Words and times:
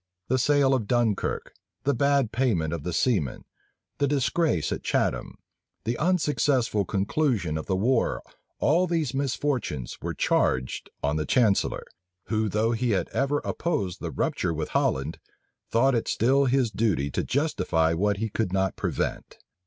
The 0.29 0.39
sale 0.39 0.73
of 0.73 0.87
Dunkirk, 0.87 1.53
the 1.83 1.93
bad 1.93 2.31
payment 2.31 2.73
of 2.73 2.81
the 2.81 2.91
seamen, 2.91 3.45
the 3.99 4.07
disgrace 4.07 4.71
at 4.71 4.81
Chatham, 4.81 5.37
the 5.83 5.95
unsuccessful 5.99 6.85
conclusion 6.85 7.55
of 7.55 7.67
the 7.67 7.75
war 7.75 8.23
all 8.57 8.87
these 8.87 9.13
misfortunes 9.13 9.99
were 10.01 10.15
charged 10.15 10.89
on 11.03 11.17
the 11.17 11.25
chancellor, 11.27 11.85
who 12.29 12.49
though 12.49 12.71
he 12.71 12.89
had 12.97 13.09
ever 13.09 13.43
opposed 13.45 13.99
the 13.99 14.09
rupture 14.09 14.55
with 14.55 14.69
Holland, 14.69 15.19
thought 15.69 15.93
it 15.93 16.07
still 16.07 16.45
his 16.45 16.71
duty 16.71 17.11
to 17.11 17.23
justify 17.23 17.93
what 17.93 18.17
he 18.17 18.27
could 18.27 18.51
not 18.51 18.75
prevent. 18.75 19.37